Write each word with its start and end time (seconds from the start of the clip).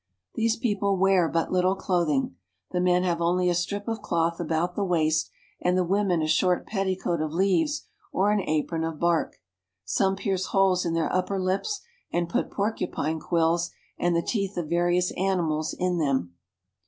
These 0.33 0.55
people 0.55 0.97
wear 0.97 1.29
but 1.29 1.51
little 1.51 1.75
clothing. 1.75 2.35
The 2.71 2.81
men 2.81 3.03
have 3.03 3.21
only 3.21 3.49
a 3.51 3.53
strip 3.53 3.87
of 3.87 4.01
cloth 4.01 4.39
about 4.39 4.73
the 4.75 4.83
waist, 4.83 5.29
and 5.61 5.77
the 5.77 5.83
women 5.83 6.23
a 6.23 6.27
short 6.27 6.65
petticoat 6.65 7.21
of 7.21 7.31
leaves 7.33 7.85
or 8.11 8.31
an 8.31 8.39
apron 8.41 8.83
of 8.83 8.97
bark. 8.99 9.35
Some 9.85 10.15
pierce 10.15 10.47
holes 10.47 10.87
in 10.87 10.95
their 10.95 11.13
upper 11.13 11.39
lips 11.39 11.81
and 12.11 12.27
put 12.27 12.49
porcupine 12.49 13.19
quills 13.19 13.69
and 13.99 14.15
the 14.15 14.23
teeth 14.23 14.57
of 14.57 14.69
various 14.69 15.11
animals 15.17 15.75
in 15.77 15.99
them. 15.99 16.33